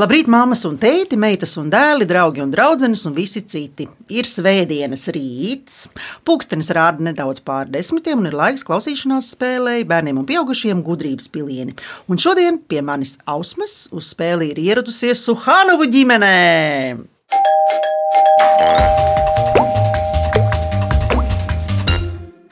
Labrīt, 0.00 0.30
mammas 0.32 0.62
un 0.64 0.78
tēti, 0.80 1.16
meitas 1.20 1.58
un 1.60 1.66
dēli, 1.68 2.06
draugi 2.08 2.40
un 2.40 2.48
draudzenes 2.48 3.02
un 3.10 3.12
visi 3.12 3.42
citi. 3.44 3.84
Ir 4.08 4.24
svētdienas 4.24 5.02
rīts, 5.12 5.82
pulkstenis 6.24 6.70
rāda 6.72 7.04
nedaudz 7.04 7.42
pār 7.44 7.68
desmitiem 7.68 8.22
un 8.22 8.30
ir 8.30 8.36
laiks 8.38 8.64
klausīšanās 8.64 9.28
spēlei 9.34 9.84
bērniem 9.90 10.22
un 10.22 10.28
pieaugušiem 10.30 10.80
gudrības 10.86 11.28
pilieni. 11.34 11.76
Un 12.08 12.22
šodien 12.22 12.62
pie 12.70 12.80
manis 12.86 13.18
ausmas 13.28 13.90
uz 13.92 14.14
spēli 14.14 14.54
ir 14.54 14.62
ieradusies 14.70 15.20
Suhanovu 15.26 15.90
ģimenē. 15.92 16.36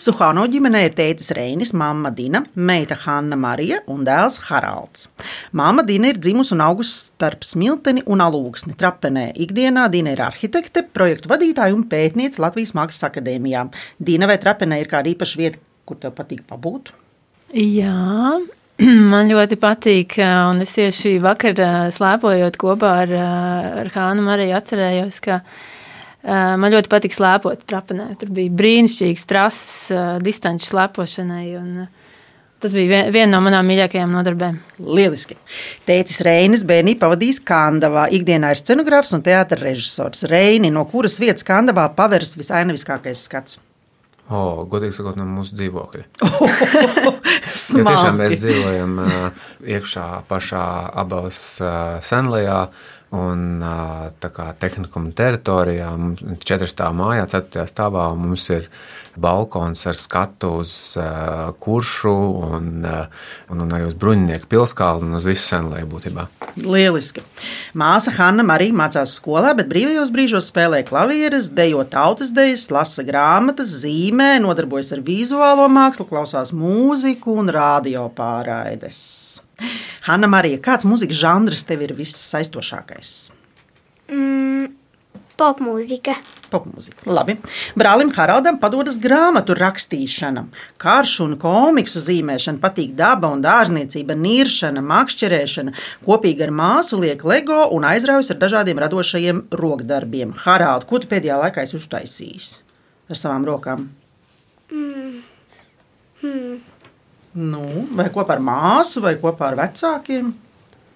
Suhāno 0.08 0.46
ģimenē 0.48 0.86
ir 0.86 0.94
tētis 0.96 1.34
Reinis, 1.36 1.74
mamma 1.76 2.08
Dina, 2.16 2.40
meita 2.56 2.96
Hanna 3.02 3.36
Marija 3.36 3.82
un 3.92 4.06
dēls 4.06 4.38
Haralds. 4.46 5.10
Māma 5.52 5.82
Dina 5.84 6.08
ir 6.08 6.16
dzimusi 6.16 6.54
un 6.56 6.62
augusi 6.64 7.10
starp 7.10 7.44
smilteni 7.44 8.06
un 8.08 8.22
alūksni 8.24 8.72
trapenē. 8.80 9.26
Ikdienā 9.44 9.84
Dina 9.92 10.14
ir 10.16 10.22
arhitekte, 10.24 10.86
projektu 10.96 11.28
vadītāja 11.28 11.76
un 11.76 11.84
pētniece 11.90 12.40
Latvijas 12.40 12.72
Mākslas 12.78 13.04
akadēmijā. 13.10 13.66
Dina 14.00 14.30
vai 14.30 14.38
trapenē 14.40 14.80
ir 14.80 14.88
kāda 14.88 15.12
īpaša 15.12 15.42
vieta, 15.42 15.60
kur 15.84 16.00
tev 16.00 16.16
patīk 16.16 16.46
pabūt? 16.48 16.94
Jā, 17.52 18.38
man 19.12 19.28
ļoti 19.28 19.60
patīk. 19.60 20.16
Un 20.24 20.64
es 20.64 20.72
tieši 20.78 21.18
vakar 21.20 21.60
slēpojot 21.92 22.56
kopā 22.64 23.00
ar, 23.02 23.18
ar 23.84 23.92
Hānu 23.92 24.24
Mariju 24.24 24.56
atcerējos, 24.56 25.20
ka 25.28 25.42
Man 26.26 26.72
ļoti 26.74 26.90
patīk 26.90 27.14
slēpot 27.14 27.62
trapanē. 27.70 28.10
Tur 28.18 28.32
bija 28.34 28.50
brīnišķīgs 28.58 29.26
trases, 29.30 29.76
distanču 30.24 30.72
slēpošanai. 30.72 31.46
Un, 31.60 31.86
Tas 32.58 32.72
bija 32.74 33.04
viena 33.14 33.36
no 33.36 33.38
manām 33.44 33.68
mīļākajām 33.70 34.10
nodarbēm. 34.16 34.56
Lieliski. 34.82 35.36
Tētis 35.86 36.18
Reinis 36.26 36.64
bērnībā 36.66 37.04
pavadījis 37.04 37.38
Kandavā. 37.46 38.08
Ikdienā 38.10 38.50
ir 38.50 38.58
scenogrāfs 38.58 39.14
un 39.14 39.22
teātris 39.22 39.62
režisors. 39.62 40.24
Reini, 40.26 40.72
no 40.74 40.82
kuras 40.90 41.20
vietas 41.22 41.46
Kandavā 41.46 41.86
pavērs 41.94 42.34
visainaviskākais 42.40 43.22
skats? 43.28 43.60
Oh, 44.28 44.66
godīgi 44.68 44.92
sakot, 44.98 45.14
no 45.16 45.24
mūsu 45.24 45.54
dzīvokļa. 45.56 46.02
jo 47.78 47.84
tiešām 47.86 48.18
mēs 48.18 48.42
dzīvojam 48.42 48.98
iekšā 49.78 50.08
pašā 50.28 50.64
abās 51.00 51.38
senlajā. 52.10 52.58
Un 53.16 53.62
tā 54.20 54.28
kā 54.36 54.50
tehnikuma 54.60 55.14
teritorijā, 55.16 55.94
četras 56.44 56.74
stāvā 56.74 56.92
mājā, 56.98 57.28
ceturtajā 57.32 57.64
stāvā 57.70 58.02
mums 58.12 58.44
ir 58.52 58.66
balkons 59.18 59.86
ar 59.88 59.96
skatu 59.98 60.50
uz 60.60 60.72
uh, 61.00 61.48
kuršu 61.60 62.12
un, 62.44 62.68
uh, 62.84 63.24
un, 63.50 63.64
un 63.64 63.72
arī 63.74 63.88
uz 63.88 63.96
bruņinieku 63.98 64.48
pilskalnu 64.50 65.08
un 65.08 65.18
uz 65.18 65.26
visu 65.26 65.46
senlēju 65.46 65.88
būtībā. 65.90 66.26
Lieliski. 66.62 67.24
Māsa 67.78 68.12
Hanna 68.18 68.46
arī 68.54 68.70
mācās 68.76 69.16
skolā, 69.18 69.54
bet 69.58 69.70
brīvajos 69.72 70.12
brīžos 70.14 70.52
spēlē 70.52 70.84
klavieres, 70.88 71.50
dejo 71.54 71.84
tautas 71.88 72.32
dejas, 72.36 72.68
lasa 72.74 73.06
grāmatas, 73.08 73.74
zīmē, 73.82 74.34
nodarbojas 74.44 74.94
ar 74.96 75.04
vizuālo 75.06 75.66
mākslu, 75.72 76.08
klausās 76.08 76.54
mūziku 76.54 77.40
un 77.42 77.52
radio 77.54 78.08
pārraides. 78.14 79.47
Hanna 80.08 80.28
Marija, 80.30 80.60
kāds 80.62 80.86
mūzikas 80.88 81.18
žanrs 81.20 81.64
tev 81.68 81.82
ir 81.84 81.94
vissaistošākais? 81.98 83.14
Mm, 84.08 84.70
popmūzika. 85.38 86.14
Popmūzika. 86.48 87.04
Labi. 87.12 87.34
Brālim 87.76 88.08
Haraldam 88.16 88.56
padodas 88.62 88.96
grāmatu 89.02 89.56
rakstīšana, 89.58 90.46
karšu 90.80 91.26
un 91.26 91.34
komiksu 91.40 92.00
zīmēšana, 92.06 92.62
patīk 92.62 92.94
daba 92.96 93.28
un 93.34 93.42
dārzniecība, 93.44 94.16
niršana, 94.16 94.80
makšķerēšana. 94.94 95.74
Kopīgi 96.06 96.46
ar 96.46 96.54
māsu 96.62 97.00
liek 97.02 97.24
LEGO 97.28 97.66
un 97.76 97.84
aizraujas 97.90 98.32
ar 98.32 98.40
dažādiem 98.40 98.80
radošajiem 98.80 99.44
rokdarbiem. 99.60 100.32
Harald, 100.46 100.88
ko 100.88 101.02
tu 101.02 101.10
pēdējā 101.10 101.42
laikā 101.44 101.66
esi 101.68 101.76
uztaisījis 101.76 102.48
ar 103.12 103.20
savām 103.20 103.44
rokām? 103.48 103.90
Mm. 104.72 105.20
Hmm. 106.22 106.58
Nu, 107.38 107.86
vai 107.94 108.08
kopā 108.10 108.34
ar 108.34 108.42
māsu, 108.42 109.02
vai 109.04 109.14
kopā 109.20 109.52
ar 109.52 109.58
vecākiem? 109.60 110.30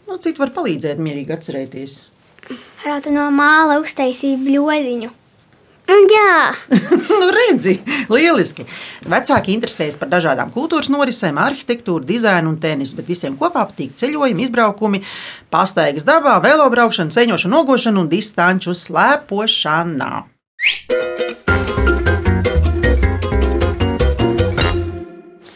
Nu, 0.08 0.16
cik 0.18 0.40
var 0.42 0.50
palīdzēt 0.56 0.98
mierīgi 0.98 1.34
atcerēties? 1.36 1.98
Rāta 2.82 3.12
no 3.14 3.28
māla 3.30 3.78
uztaisīja 3.82 4.40
bļodiņu. 4.42 5.12
Jā, 5.92 6.54
nu 7.20 7.28
redzi, 7.34 7.76
lieliski. 8.10 8.64
Vecāki 9.12 9.52
interesējas 9.54 9.98
par 10.00 10.10
dažādām 10.10 10.50
kultūras 10.54 10.90
norisēm, 10.90 11.38
arhitektūru, 11.42 12.06
dizainu 12.08 12.54
un 12.54 12.58
tenisu, 12.62 12.96
bet 12.98 13.10
visiem 13.12 13.36
kopā 13.38 13.66
patīk 13.68 13.94
ceļojumi, 14.00 14.46
izbraukumi, 14.46 15.02
pastaigas 15.52 16.06
dabā, 16.08 16.38
velobraukšana, 16.42 17.14
ceļošana, 17.14 17.54
nogošana 17.58 18.02
un 18.02 18.10
distanču 18.10 18.74
slēpošana. 18.78 20.12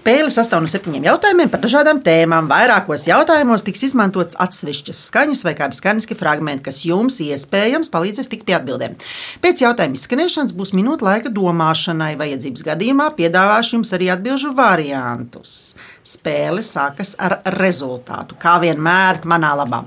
Spēle 0.07 0.31
sastāv 0.31 0.61
no 0.63 0.69
septiņiem 0.71 1.03
jautājumiem 1.09 1.49
par 1.51 1.59
dažādām 1.65 1.99
tēmām. 1.99 2.47
Vairākos 2.47 3.09
jautājumos 3.09 3.65
tiks 3.67 3.81
izmantots 3.89 4.37
atsevišķas 4.39 5.01
skaņas 5.09 5.41
vai 5.43 5.57
kādi 5.59 5.75
skaņas 5.75 6.07
fragmenti, 6.21 6.63
kas 6.69 6.77
jums 6.87 7.17
iespējams 7.25 7.91
palīdzēs 7.91 8.31
tikt 8.31 8.47
pie 8.47 8.55
atbildēm. 8.55 8.95
Pēc 9.43 9.65
jautājuma 9.65 9.99
izskanēšanas 9.99 10.55
būs 10.55 10.71
minūte 10.79 11.03
laika 11.09 11.33
domāšanai. 11.35 12.13
Vajadzības 12.21 12.63
gadījumā 12.69 13.09
piedāvāšu 13.19 13.81
jums 13.81 13.91
arī 13.99 14.13
atbildžu 14.15 14.53
variantus. 14.55 15.57
Spēle 16.07 16.63
sākas 16.63 17.17
ar 17.19 17.41
rezultātu, 17.57 18.39
kā 18.39 18.61
vienmēr 18.63 19.25
manā 19.27 19.57
labā. 19.59 19.83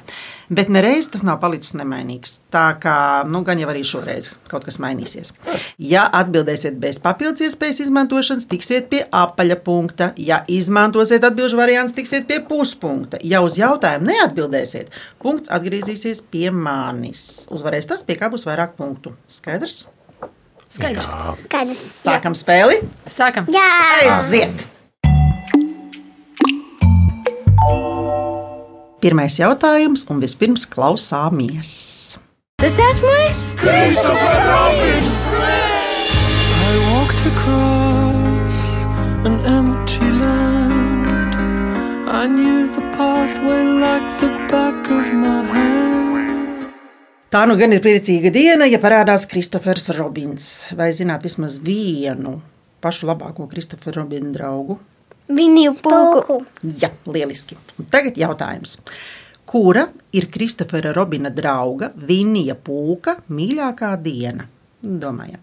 Bet 0.50 0.70
nereiz 0.74 1.12
tas 1.14 1.22
nav 1.26 1.38
palicis 1.44 1.76
nemainīgs. 1.78 2.40
Tā 2.50 2.72
kā 2.82 2.96
nu, 3.30 3.44
gan 3.46 3.60
jau 3.62 3.70
arī 3.70 3.84
šoreiz 3.86 4.32
kaut 4.50 4.66
kas 4.66 4.80
mainīsies. 4.82 5.30
Ja 5.78 6.08
atbildēsiet 6.20 6.80
bez 6.82 6.98
papildus 7.04 7.46
iespējas 7.46 7.84
izmantošanas, 7.86 8.48
tiksiet 8.50 8.90
pie 8.90 9.04
apaļa 9.06 9.60
punkta. 9.66 10.10
Ja 10.18 10.42
izmantosiet 10.50 11.28
atbildžu 11.28 11.60
variantus, 11.60 11.98
tiksiet 12.00 12.26
pie 12.30 12.40
puspunkta. 12.50 13.22
Ja 13.22 13.44
uz 13.46 13.60
jautājumu 13.62 14.10
neatbildēsiet, 14.10 14.90
punkts 15.22 15.54
atgriezīsies 15.54 16.24
pie 16.34 16.50
manis. 16.50 17.46
Uzvarēs 17.54 17.92
tas, 17.92 18.02
pie 18.06 18.18
kā 18.18 18.32
būs 18.34 18.48
vairāk 18.50 18.74
punktu. 18.80 19.14
Skaidrs? 19.30 19.84
Skaidrs. 20.70 21.14
Skaidrs. 21.46 21.86
Sākam 22.02 22.38
spēli. 22.38 22.82
Sākam. 23.10 23.50
Jā, 23.54 23.70
aiziet! 24.02 24.70
Pirmais 29.00 29.32
jautājums, 29.40 30.02
un 30.12 30.18
vispirms 30.20 30.66
klausāmies. 30.68 31.70
Tas 32.60 32.76
esmu 32.84 33.12
es! 33.24 33.38
Christopher 33.56 34.42
Robin! 34.44 35.08
I 36.68 36.74
walked 36.90 37.24
across 37.30 38.60
an 39.24 39.40
empty 39.48 40.12
land. 40.20 41.08
I 42.12 42.28
knew 42.28 42.68
the 42.76 42.84
pathway 42.92 43.64
like 43.80 44.04
the 44.20 44.36
back 44.52 44.92
of 44.92 45.16
my 45.16 45.48
hand. 45.48 46.68
Tā 47.32 47.48
nu 47.48 47.56
gan 47.56 47.72
ir 47.72 47.80
priecīga 47.80 48.36
diena, 48.36 48.68
ja 48.68 48.84
parādās 48.84 49.24
Kristofers 49.32 49.94
Robins. 49.96 50.68
Vai 50.76 50.92
zināt 50.92 51.24
vismaz 51.24 51.62
vienu 51.64 52.42
pašu 52.84 53.08
labāko 53.08 53.48
Kristofera 53.48 54.02
Robina 54.02 54.36
draugu? 54.36 54.76
Viniju 55.30 55.76
pūku. 55.78 56.40
Jā, 56.82 56.90
lieliski. 57.06 57.54
Tagad 57.94 58.18
jautājums. 58.18 58.80
Kura 59.50 59.88
ir 60.14 60.30
Kristofera 60.34 60.94
Robina 60.94 61.30
drauga 61.34 61.92
Vinija 61.94 62.56
Pūka 62.58 63.16
mīļākā 63.34 63.96
diena? 64.02 64.48
Domājam. 64.82 65.40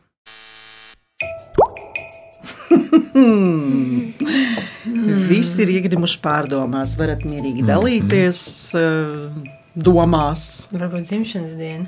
Visi 5.30 5.62
ir 5.64 5.70
iegrimuši 5.78 6.18
pārdomās, 6.22 6.96
varat 6.98 7.24
mierīgi 7.26 7.62
dalīties 7.66 8.40
uh, 8.78 9.30
domās. 9.74 10.68
Varbūt 10.74 11.02
dzimšanas 11.10 11.54
diena. 11.58 11.86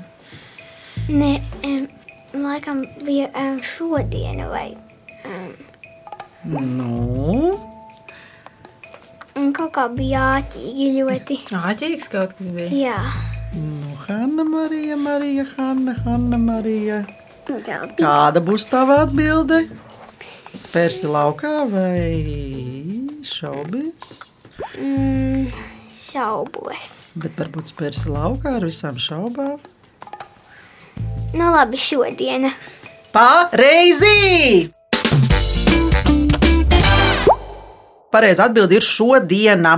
Nē, 1.09 1.41
um, 1.67 1.87
laikam 2.47 2.77
bija 3.03 3.27
um, 3.31 3.59
šodiena 3.63 4.47
vai. 4.51 4.69
Um, 5.27 5.51
Nu, 6.43 7.48
un 9.49 9.55
kaut 9.57 9.73
kā 9.75 9.87
bija 9.93 10.21
āķīgi 10.37 10.87
ļoti. 10.99 11.37
Āķīgs 11.57 12.09
kaut 12.13 12.35
kas 12.37 12.51
bija. 12.53 12.69
Jā, 12.69 12.99
nu, 13.57 13.95
Hanna 14.05 14.45
Marija, 14.45 14.97
Marija, 14.99 15.45
Hanna, 15.55 15.95
Hanna 16.05 16.37
Marija. 16.37 17.01
bija. 17.49 17.79
Kāda 17.97 18.43
būs 18.45 18.67
tava 18.69 19.01
atbilde? 19.07 19.63
Spērsi 20.53 21.09
laukā 21.09 21.53
vai 21.71 22.13
šaubies? 23.25 24.23
Mm, 24.77 25.49
šaubos. 25.97 26.93
Bet 27.19 27.37
varbūt 27.39 27.73
spērsi 27.73 28.11
laukā 28.13 28.57
ar 28.59 28.67
visām 28.69 28.99
šaubām. 29.01 29.57
Nu 31.33 31.53
labi, 31.53 31.77
šodiena. 31.81 32.51
Pareizi! 33.13 34.69
Pareizi 38.09 38.41
atbildi 38.41 38.79
ir 38.79 38.85
šodiena. 38.85 39.75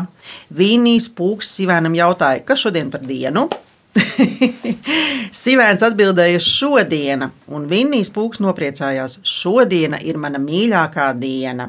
Vīnijas 0.55 1.09
pūks 1.11 1.49
Sivēnam 1.57 1.97
jautāja, 1.97 2.45
kas 2.47 2.63
šodien 2.63 2.91
par 2.93 3.03
dienu? 3.03 3.49
Sivēns 5.41 5.83
atbildēja 5.83 6.39
šodiena, 6.43 7.27
un 7.51 7.65
Vinnijas 7.71 8.11
pūks 8.15 8.39
nopriecājās. 8.43 9.19
Šodiena 9.27 9.99
ir 9.99 10.19
mana 10.21 10.39
mīļākā 10.39 11.09
diena. 11.19 11.67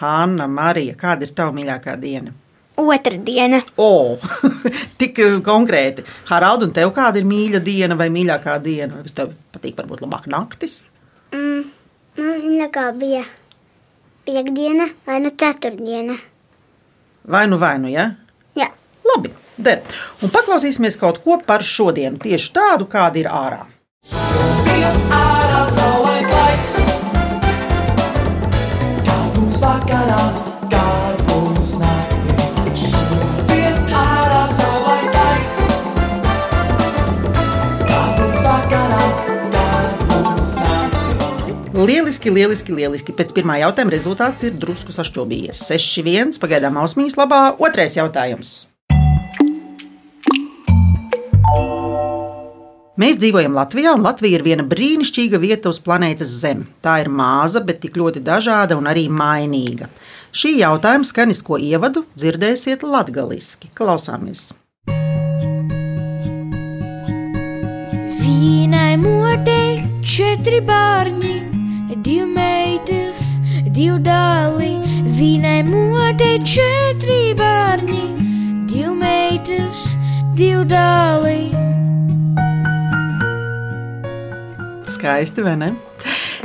Hanna, 0.00 0.48
Marija, 0.52 0.96
kāda 1.00 1.24
ir 1.24 1.32
tava 1.36 1.54
mīļākā 1.56 1.96
diena? 2.02 2.34
Otra 2.76 3.16
diena. 3.24 3.62
O, 3.80 4.18
tik 5.00 5.22
konkrēti. 5.46 6.04
Harald, 6.28 6.66
un 6.66 6.76
tev 6.76 6.92
kāda 6.96 7.22
ir 7.22 7.28
mīļa 7.28 7.62
diena 7.64 7.96
vai 7.96 8.10
mīļākā 8.12 8.58
diena? 8.64 9.00
Vai 9.00 9.16
tev 9.16 9.32
patīk 9.56 9.80
varbūt 9.80 10.04
labāk 10.04 10.28
naktis? 10.28 10.82
Mm, 11.32 11.64
man 12.20 12.40
mīļākā 12.44 12.90
bija 13.00 13.24
piekdiena 14.26 14.88
vai 15.06 15.20
nu 15.20 15.30
ceturtdiena. 15.30 16.16
Vai 17.22 17.46
nu, 17.46 17.58
vai 17.58 17.78
nu, 17.78 17.88
ja? 17.90 18.10
Jā. 18.58 18.68
Labi, 19.06 19.32
der. 19.56 19.82
Un 20.22 20.30
paklausīsimies 20.34 20.98
kaut 21.00 21.22
ko 21.24 21.38
par 21.46 21.64
šodienu, 21.66 22.18
tieši 22.22 22.52
tādu, 22.54 22.86
kāda 22.90 23.22
ir 23.22 23.30
ārā. 23.30 23.62
Ārā 25.16 25.62
saulais 25.74 26.28
laiks, 26.30 26.72
kāds 29.06 29.38
mums 29.40 29.58
vakarā, 29.62 30.20
Lieliski, 41.86 42.32
lieliski, 42.34 42.74
lieliski. 42.74 43.12
Pēc 43.14 43.30
pirmā 43.36 43.60
jautājuma 43.60 43.92
rezultāts 43.94 44.42
ir 44.42 44.56
drusku 44.58 44.90
sašķobījies. 44.90 45.60
6-1, 45.68 46.34
pagaidām 46.42 46.80
ausmīs 46.82 47.14
labā. 47.14 47.52
Otrais 47.62 47.94
jautājums. 47.94 48.64
Mēs 52.98 53.18
dzīvojam 53.20 53.54
Latvijā, 53.54 53.92
un 53.94 54.02
Latvija 54.02 54.40
ir 54.40 54.42
viena 54.42 54.64
brīnišķīga 54.66 55.38
vieta 55.38 55.70
uz 55.70 55.78
planētas 55.84 56.32
Zeme. 56.40 56.66
Tā 56.82 56.96
ir 57.04 57.10
maza, 57.12 57.60
bet 57.62 57.78
tik 57.84 57.98
ļoti 58.00 58.24
dažāda 58.24 58.74
un 58.80 58.88
arī 58.90 59.06
mainīga. 59.12 59.86
Šī 60.34 60.56
jautājuma 60.58 61.06
skanisko 61.06 61.60
ievadu 61.60 62.02
dzirdēsiet 62.18 62.82
latgaliski. 62.82 63.70
Klausāmies! 63.76 64.56
Vienai 68.24 68.96
motei 69.04 69.84
četri 70.02 70.58
bērni, 70.64 71.36
divi 71.94 72.26
meitas, 72.26 73.36
divi 73.70 73.98
dēli. 74.02 74.72
Vienai 75.16 75.62
motei 75.64 76.40
četri 76.44 77.34
bērni, 77.38 78.02
divi 78.68 78.92
meitas, 78.98 79.94
divi 80.36 80.64
dēli. 80.68 81.38
Skaisti, 84.96 85.44
vai 85.46 85.54
ne? 85.60 85.70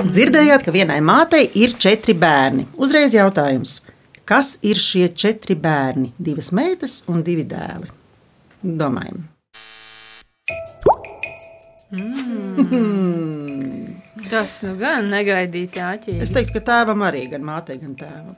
Dzirdējāt, 0.02 0.66
ka 0.66 0.74
vienai 0.74 1.00
mātei 1.06 1.48
ir 1.62 1.76
četri 1.82 2.14
bērni. 2.18 2.68
Uzreiz 2.78 3.16
jautājums, 3.16 3.80
kas 4.26 4.56
ir 4.66 4.80
šie 4.80 5.10
četri 5.14 5.58
bērni? 5.58 6.14
Divas 6.18 6.52
meitas 6.56 7.02
un 7.12 7.26
divi 7.26 7.46
dēli. 7.50 7.92
Domājam, 8.62 9.24
Tas 14.32 14.62
nu 14.64 14.78
gan 14.80 15.10
negaidīti 15.12 15.82
āķīgi. 15.84 16.22
es 16.24 16.32
teiktu, 16.32 16.56
ka 16.60 16.64
tēvam 16.72 17.04
arī, 17.04 17.26
gan 17.32 17.44
mātei, 17.44 17.76
gan 17.82 17.96
tēvam. 18.00 18.36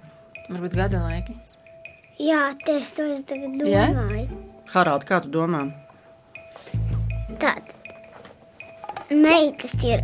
Varbūt 0.50 0.78
gada 0.80 1.04
laiki. 1.04 1.36
Jā, 2.22 2.54
tieši 2.66 2.96
to 2.98 3.06
es 3.14 3.22
tagad 3.30 3.60
domāju. 3.62 4.40
Harald, 4.74 5.06
kā 5.10 5.20
tu 5.22 5.30
domā? 5.34 5.64
Tad 7.42 7.70
meitas 9.14 9.74
ir 9.86 10.02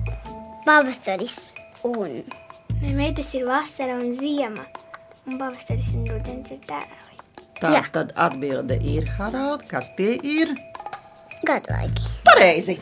pavasaris 0.65 1.37
un. 1.87 2.21
Ne, 2.79 2.93
meitas 2.93 3.33
ir 3.37 3.47
vasara 3.49 3.97
un 3.97 4.13
ziema. 4.17 4.65
Un 5.25 5.37
pavasaris 5.41 5.93
un 5.97 6.05
rudens 6.09 6.53
ir 6.53 6.61
tēvi. 6.69 7.01
Tā 7.59 7.73
Jā. 7.75 7.83
tad 7.91 8.13
atbilde 8.15 8.77
ir 8.79 9.09
Harald, 9.17 9.65
kas 9.67 9.91
tie 9.97 10.13
ir? 10.23 10.53
Gadlaiki. 11.47 12.07
Pareizi! 12.29 12.77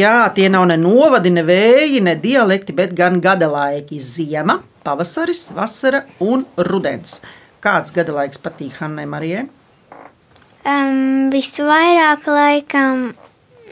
Jā, 0.00 0.30
tie 0.36 0.48
nav 0.52 0.66
ne 0.70 0.76
novadi, 0.80 1.32
ne 1.34 1.42
vēji, 1.44 2.00
ne 2.04 2.14
dialekti, 2.20 2.72
bet 2.76 2.92
gan 2.96 3.18
gada 3.20 3.48
laiki. 3.50 3.98
Ziema, 4.00 4.60
pavasaris, 4.86 5.48
vasara 5.56 6.04
un 6.24 6.44
rudens. 6.68 7.18
Kāds 7.64 7.92
gada 7.92 8.14
laiks 8.16 8.40
patīk 8.40 8.78
Hannai 8.78 9.04
Marijai? 9.10 9.46
Um, 10.68 11.28
visvairāk 11.32 12.28
laikam 12.28 13.10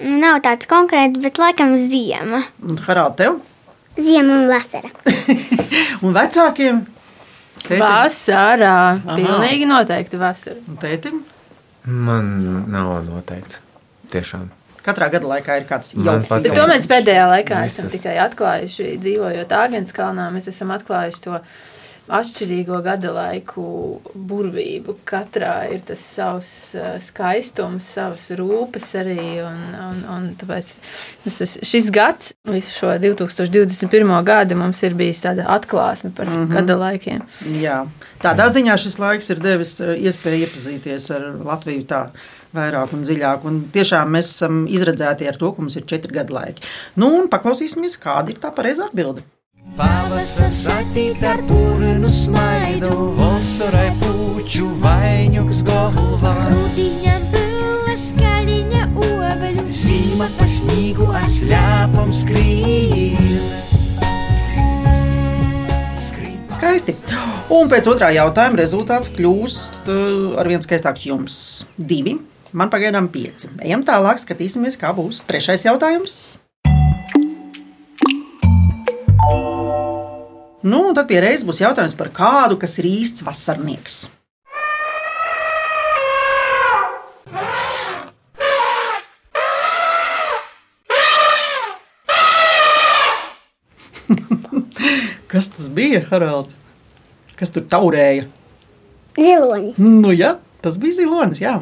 nav 0.00 0.42
tāds 0.44 0.68
konkrēts, 0.68 1.20
bet 1.22 1.40
laikam 1.40 1.76
ziema. 1.80 2.42
Un 2.64 2.80
Harald, 2.88 3.16
tev? 3.20 3.40
Ziema 3.98 4.40
un 4.42 4.46
vasara. 4.50 4.92
Un 6.04 6.12
vecākiem? 6.14 6.84
Tētim? 7.64 7.82
Vasarā. 7.82 8.76
Pilnīgi 9.08 9.66
noteikti 9.68 10.20
vasarā. 10.20 10.60
Un 10.68 10.78
tētim? 10.82 11.24
Man 11.88 12.30
nav 12.72 12.98
noteikts. 13.06 13.62
Tiešām. 14.12 14.48
Katrā 14.84 15.10
gada 15.12 15.28
laikā 15.28 15.58
ir 15.60 15.66
kāds 15.68 15.92
jauks. 15.96 16.30
Bet 16.30 16.54
to 16.56 16.64
mēs 16.70 16.86
pēdējā 16.88 17.24
laikā 17.28 17.64
Visas. 17.66 17.82
esam 17.82 17.92
tikai 17.92 18.14
atklājuši, 18.24 18.86
dzīvojot 19.02 19.52
Āgānskalnā. 19.58 20.28
Mēs 20.32 20.48
esam 20.52 20.72
atklājuši 20.72 21.24
to 21.26 21.40
atšķirīgo 22.08 22.78
gada 22.84 23.12
laiku 23.14 23.64
burvību. 24.14 24.96
Katrā 25.08 25.54
ir 25.72 25.82
tas 25.88 26.02
savs 26.16 26.52
eh, 26.78 26.96
skaistums, 27.04 27.86
savas 27.96 28.28
rūpes 28.38 28.88
arī. 29.00 29.18
Un, 29.44 29.60
un, 29.88 30.00
un 30.14 30.30
tāpēc 30.40 30.74
tas, 31.26 31.58
šis 31.68 31.90
gads, 31.94 32.32
visu 32.48 32.74
šo 32.80 32.94
2021. 33.02 34.14
gadu, 34.26 34.58
mums 34.58 34.82
ir 34.86 34.96
bijis 34.98 35.22
tāda 35.24 35.46
atklāsme 35.58 36.12
par 36.16 36.30
mm 36.30 36.40
-hmm. 36.40 36.56
gada 36.56 36.78
laikiem. 36.80 37.22
Jā, 37.60 37.84
tādā 38.22 38.48
ziņā 38.52 38.76
šis 38.76 38.98
laiks 38.98 39.30
ir 39.30 39.44
devis 39.44 39.80
eh, 39.80 39.96
iespēju 40.08 40.46
iepazīties 40.46 41.10
ar 41.14 41.30
Latviju 41.44 41.86
tā 41.86 42.08
vairāk 42.54 42.92
un 42.96 43.02
dziļāk. 43.04 43.44
Un 43.48 43.64
tiešām 43.72 44.12
mēs 44.16 44.32
esam 44.34 44.66
izredzēti 44.66 45.28
ar 45.28 45.36
to, 45.36 45.52
ka 45.52 45.64
mums 45.64 45.76
ir 45.76 45.86
četri 45.86 46.12
gadu 46.12 46.34
laiki. 46.34 46.62
Nu, 46.96 47.10
un 47.20 47.28
paklausīsimies, 47.32 47.98
kāda 48.02 48.30
ir 48.30 48.40
tā 48.42 48.52
pareizā 48.54 48.88
atbilde. 48.88 49.22
Pavasars 49.78 50.64
attīk 50.74 51.20
ar 51.22 51.38
purnu 51.46 52.08
smaidu, 52.10 52.88
vasarai 53.14 53.92
puču 54.00 54.66
vainīgs 54.82 55.60
galvā. 55.68 56.32
Rudiņam 56.50 57.28
būla 57.30 57.94
skaļiņa 58.02 58.80
obeļu. 58.96 59.66
Zīma 59.70 60.26
pa 60.34 60.48
sniegu 60.50 61.06
ar 61.14 61.28
slēpam 61.30 62.10
skrīt. 62.10 63.22
Skrīt. 66.08 66.42
Skaisti. 66.56 66.96
Un 67.54 67.70
pēc 67.70 67.86
otrā 67.94 68.10
jautājuma 68.18 68.58
rezultāts 68.58 69.14
kļūst 69.14 69.86
uh, 69.86 70.34
ar 70.42 70.50
vien 70.50 70.66
skaistāks 70.66 71.06
jums. 71.06 71.38
Divi. 71.78 72.18
Man 72.50 72.74
pagaidām 72.74 73.12
pieci. 73.14 73.54
Ejam 73.62 73.86
tālāk, 73.86 74.18
skatīsimies, 74.26 74.80
kā 74.80 74.90
būs 74.96 75.22
trešais 75.28 75.70
jautājums. 75.70 76.18
Nu, 80.62 80.88
un 80.88 80.94
tad 80.94 81.06
pie 81.06 81.20
reizes 81.22 81.44
būs 81.46 81.60
jautājums 81.62 81.92
par 81.94 82.08
kādu, 82.10 82.56
kas 82.58 82.72
ir 82.80 82.86
īsts 82.90 83.22
vasarnieks. 83.22 84.10
Kas 95.30 95.46
tas 95.52 95.68
bija, 95.70 96.00
Harald? 96.10 96.50
Kas 97.38 97.54
tur 97.54 97.62
taurēja? 97.70 98.26
Zilonis. 99.14 99.78
Nu, 99.78 100.10
jā, 100.10 100.38
tas 100.64 100.78
bija 100.82 100.96
zilonis. 100.96 101.38
Jā. 101.44 101.60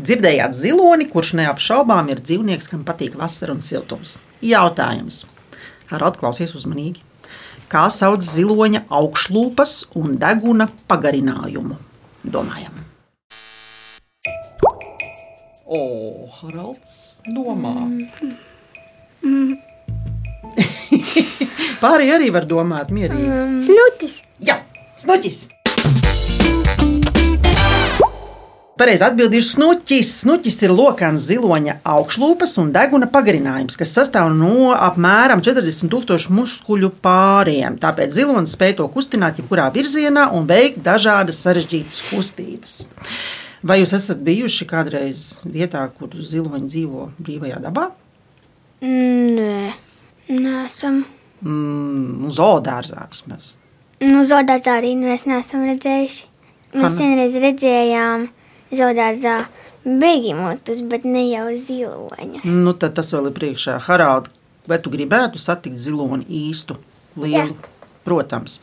Dzirdējāt 0.00 0.56
ziloni, 0.56 1.04
kurš 1.10 1.34
neapšaubām 1.42 2.08
ir 2.14 2.24
dzīvnieks, 2.24 2.70
kam 2.72 2.80
patīk 2.88 3.18
vasara 3.20 3.52
un 3.52 3.60
siltums. 3.66 4.16
Jautājums. 4.40 5.26
Harald, 5.90 6.16
klausies 6.22 6.56
uzmanīgi. 6.56 7.04
Kā 7.68 7.90
sauc 7.92 8.22
ziloņa 8.24 8.86
augšlūpas 8.88 9.72
un 10.00 10.14
deguna 10.20 10.70
pagarinājumu? 10.88 11.76
Domājam. 12.24 12.78
O, 15.68 15.80
Haralds, 16.38 17.20
domā. 17.28 17.74
Pārējie 21.82 22.14
arī 22.16 22.32
var 22.32 22.48
domāt 22.48 22.88
mierīgi. 22.88 23.28
Snutis. 23.68 24.22
Jā, 24.40 24.56
snuķis. 25.04 25.57
Pareizi 28.78 29.02
atbildīju 29.02 29.42
snuķis. 29.42 30.10
Snuķis 30.20 30.60
ir 30.62 30.70
lokāns 30.70 31.24
ziloņa 31.26 31.80
augšlūpas 31.88 32.52
un 32.62 32.68
deguna 32.70 33.08
pagarinājums, 33.10 33.74
kas 33.78 33.90
sastāv 33.96 34.30
no 34.38 34.70
apmēram 34.70 35.42
40 35.42 35.90
tūkstošu 35.90 36.34
muskuļu 36.36 36.92
pāriem. 37.02 37.80
Tāpēc 37.82 38.14
zilonis 38.14 38.54
spēj 38.54 38.76
to 38.78 38.86
kustināt 38.94 39.40
jebkurā 39.42 39.66
virzienā 39.74 40.28
un 40.36 40.46
veikt 40.46 40.78
dažādas 40.86 41.42
sarežģītas 41.42 42.04
kustības. 42.12 42.78
Vai 43.66 43.80
jūs 43.80 43.96
esat 43.98 44.22
bijuši 44.22 44.70
kādreiz 44.70 45.26
vietā, 45.42 45.82
kur 45.90 46.14
ziloņi 46.14 46.70
dzīvo 46.70 47.10
brīvajā 47.18 47.58
dabā? 47.66 47.88
Nē, 48.86 49.74
nesam. 50.30 51.02
Mm, 51.42 52.30
zoodārzā 52.30 53.10
vismaz. 53.10 53.56
Nu, 54.06 54.22
zoodārzā 54.22 54.78
arī 54.78 54.94
mēs 55.02 55.26
neesam 55.26 55.66
redzējuši. 55.66 56.34
Mēs 56.78 56.92
Hanna? 56.92 56.98
vienreiz 57.02 57.42
redzējām 57.42 58.28
zoodārzā 58.74 59.40
beigimotus, 59.84 60.82
bet 60.88 61.06
ne 61.08 61.24
jau 61.30 61.48
ziloņus. 61.56 62.44
Nu, 62.44 62.74
tad 62.76 62.96
tas 62.98 63.12
vēl 63.14 63.30
ir 63.30 63.36
priekšā. 63.38 63.78
Haralds, 63.88 64.32
vai 64.68 64.80
tu 64.82 64.92
gribētu 64.92 65.40
satikt 65.40 65.80
ziloni 65.80 66.26
īstu, 66.28 66.76
lielu? 67.16 67.54
Jā. 67.54 67.74
Protams. 68.08 68.60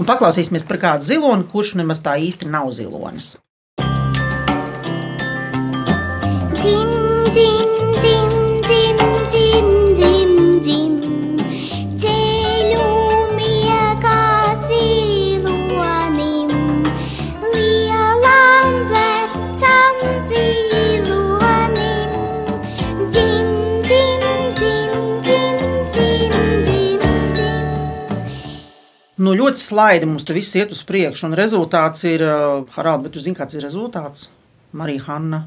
Un 0.00 0.08
paklausīsimies 0.08 0.64
par 0.68 0.80
kādu 0.80 1.04
ziloni, 1.04 1.44
kurš 1.48 1.74
nemaz 1.80 2.00
tā 2.04 2.16
īsti 2.20 2.48
nav 2.48 2.70
zilonis. 2.76 3.34
Dzim, 6.60 6.88
dzim, 7.32 7.79
slaidi 29.70 30.08
mums 30.08 30.26
te 30.26 30.34
viss 30.36 30.56
iet 30.58 30.74
uz 30.74 30.82
priekšu, 30.86 31.28
un 31.28 31.38
rezultāts 31.38 32.04
ir, 32.08 32.24
uh, 32.26 32.66
Haralds, 32.74 33.06
bet 33.06 33.14
tu 33.14 33.22
zini, 33.22 33.38
kāds 33.38 33.56
ir 33.56 33.64
rezultāts? 33.66 34.28
Marija 34.76 35.06
Hanna. 35.08 35.44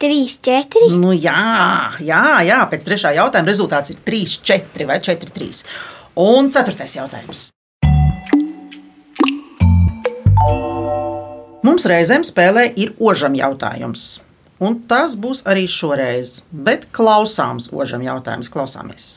Trīs, 0.00 0.36
četri. 0.44 0.90
Nu, 0.92 1.14
jā, 1.16 1.96
jā, 2.04 2.24
jā, 2.44 2.60
pēc 2.68 2.84
trešā 2.84 3.14
jautājuma 3.16 3.48
rezultāts 3.48 3.94
ir 3.94 4.00
3, 4.04 4.40
4 4.44 4.88
vai 4.90 4.98
4, 5.00 5.32
3. 5.38 5.62
Un 6.20 6.50
ceturtais 6.52 6.96
jautājums. 6.98 7.46
Mums 11.66 11.88
reizēm 11.88 12.22
spēlē 12.28 12.68
ir 12.78 12.92
ožam 13.00 13.34
jautājums. 13.36 14.20
Un 14.60 14.78
tas 14.88 15.16
būs 15.20 15.42
arī 15.48 15.66
šoreiz, 15.68 16.42
bet 16.52 16.88
klausāms 16.96 17.68
ožam 17.72 18.04
jautājums. 18.04 18.52
Klausāmies! 18.52 19.16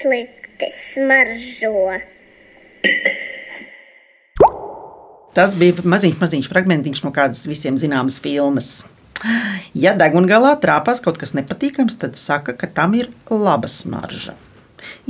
Slikti 0.00 0.66
smaržo. 0.72 2.00
Tas 5.36 5.52
bija 5.60 5.84
maziņš, 5.84 6.16
maziņš 6.20 6.48
fragmentiņš 6.48 7.02
no 7.04 7.12
kādas 7.12 7.42
visiem 7.48 7.76
zināmas 7.80 8.16
filmas. 8.22 8.70
Ja 9.76 9.92
degungalā 9.98 10.54
trāpās 10.62 11.02
kaut 11.04 11.20
kas 11.20 11.34
nepatīkams, 11.36 11.98
tad 12.00 12.16
saka, 12.16 12.54
ka 12.56 12.70
tam 12.72 12.96
ir 12.96 13.10
laba 13.28 13.68
smarža. 13.68 14.38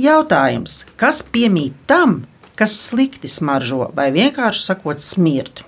Jautājums, 0.01 0.83
kas 0.99 1.23
piemīt 1.23 1.79
tam, 1.87 2.25
kas 2.59 2.75
slikti 2.89 3.31
smaržo, 3.31 3.87
vai 3.95 4.09
vienkārši 4.11 4.67
sakot, 4.67 4.99
smird? 4.99 5.63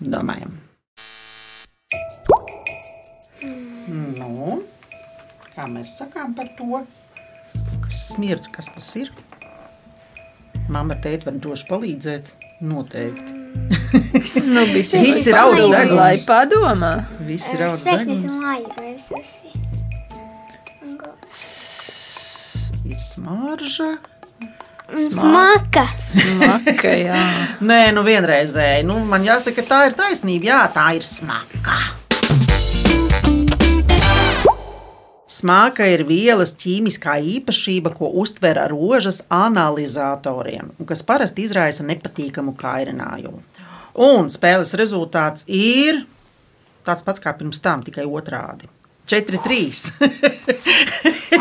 Domājam. 0.00 0.56
Nu, 3.92 4.62
kā 5.52 5.68
mēs 5.68 5.98
sakām 6.00 6.32
par 6.34 6.48
to, 6.56 6.80
kas 7.92 8.08
smird, 8.14 8.46
kas 8.54 8.70
tas 8.72 8.88
ir? 8.96 9.10
Mamma 10.72 10.96
teikt, 11.02 11.26
var 11.28 11.36
droši 11.44 11.66
palīdzēt. 11.68 12.30
Noteikti. 12.64 13.40
Nu, 14.46 14.62
Viss 14.72 15.26
ir 15.28 15.36
augs 15.36 15.66
lai 15.68 15.82
deguns. 15.84 16.24
padomā. 16.24 16.92
Viss 17.26 17.52
ir 17.52 17.66
augs 17.66 17.84
deguns. 17.84 18.24
Ir 22.88 23.02
smarža. 23.12 23.90
Smaka. 25.12 25.86
Maka, 26.40 26.94
jā. 26.96 27.20
Nē, 27.68 27.80
nu 27.96 28.04
vienreizēji. 28.06 28.86
Nu, 28.88 29.02
man 29.08 29.24
jāsaka, 29.26 29.64
tā 29.68 29.86
ir 29.90 29.98
taisnība. 30.00 30.48
Jā, 30.48 30.62
tā 30.72 30.88
ir 30.96 31.04
smaka. 31.06 31.76
Smāka 35.42 35.88
ir 35.90 36.04
vielas 36.06 36.52
ķīmiskā 36.54 37.16
īpašība, 37.38 37.90
ko 37.98 38.12
uztver 38.22 38.60
rožas 38.70 39.24
analizatoriem, 39.32 40.68
un 40.78 40.86
kas 40.86 41.02
parasti 41.02 41.42
izraisa 41.42 41.82
nepatīkamu 41.82 42.54
kairinājumu. 42.60 43.40
Un 44.06 44.30
spēles 44.30 44.76
rezultāts 44.78 45.48
ir 45.50 46.04
tāds 46.86 47.02
pats 47.02 47.22
kā 47.22 47.34
pirms 47.34 47.58
tam, 47.64 47.82
tikai 47.82 48.06
otrādi. 48.06 48.70
4-3. 49.10 49.90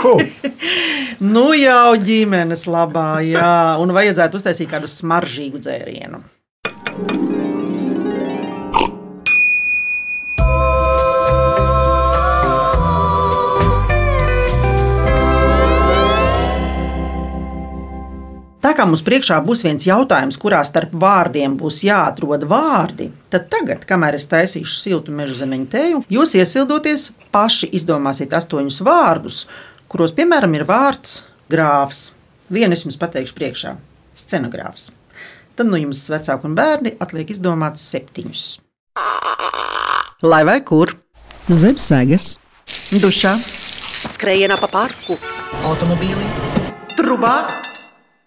nu 1.36 1.46
jau 1.53 1.91
ģimenes 2.01 2.65
labā, 2.65 3.12
jā, 3.27 3.53
un 3.84 3.93
vajadzētu 3.93 4.41
uztaisīt 4.41 4.74
kādu 4.74 4.89
smaržīgu 4.89 5.62
dzērienu. 5.62 6.25
Kā 18.77 18.85
mums 18.87 19.03
priekšā 19.05 19.37
būs 19.45 19.63
viens 19.65 19.85
jautājums, 19.87 20.37
kurā 20.41 20.61
starp 20.67 20.93
vārdiem 21.01 21.55
būs 21.59 21.81
jāatrod 21.85 22.45
vārdi, 22.49 23.09
tad 23.33 23.47
tagad, 23.51 23.85
kamēr 23.89 24.17
es 24.19 24.27
taisīšu 24.31 24.77
siltu 24.77 25.15
meža 25.15 25.39
zemeņu 25.41 25.67
tēju, 25.71 26.01
jūs 26.11 26.35
iesildoties 26.37 27.11
paši 27.33 27.71
izdomāsiet 27.79 28.33
astoņus 28.37 28.81
vārdus, 28.85 29.45
kuros, 29.91 30.13
piemēram, 30.17 30.55
ir 30.57 30.65
vārds 30.69 31.23
grāfs. 31.51 32.11
Vienu 32.51 32.75
es 32.75 32.83
jums 32.85 32.99
pateikšu 32.99 33.37
priekšā- 33.37 33.75
scenogrāfs. 34.23 34.91
Tad 35.55 35.67
no 35.67 35.77
jums, 35.77 36.03
vecāki 36.09 36.45
un 36.45 36.55
bērni, 36.55 36.97
atliek 36.99 37.29
izdomāt 37.29 37.79
septiņus. 37.79 38.59
Lai 40.21 40.43
vai 40.43 40.59
kur? 40.61 40.95
Zem 41.49 41.75
sēgas, 41.75 42.37
dušā, 42.91 43.33
skrējienā 44.11 44.59
pa 44.59 44.67
parku, 44.67 45.17
automobīlī, 45.63 46.27
trubā 46.95 47.60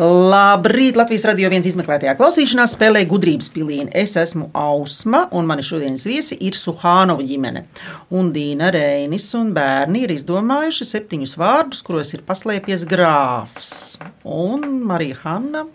Labrīt! 0.00 0.96
Latvijas 0.96 1.26
radio 1.28 1.50
viens 1.52 1.66
izmeklētajā 1.68 2.14
klausīšanās 2.16 2.72
spēlē 2.72 3.02
gudrības 3.08 3.50
pilieni. 3.52 3.90
Es 3.92 4.14
esmu 4.16 4.46
Ausma, 4.56 5.26
un 5.36 5.44
mani 5.44 5.60
šodienas 5.66 6.06
viesi 6.08 6.38
ir 6.40 6.56
Suhānova 6.56 7.20
ģimene. 7.26 7.66
Un 8.16 8.30
Dīna 8.32 8.70
Reinis 8.72 9.26
un 9.36 9.50
bērni 9.52 10.06
ir 10.06 10.14
izdomājuši 10.14 10.88
septiņus 10.88 11.36
vārdus, 11.42 11.82
kuros 11.84 12.14
ir 12.16 12.24
paslēpies 12.24 12.86
grāfs. 12.88 13.74
Un 14.24 14.64
Marija 14.88 15.20
Hanna 15.26 15.66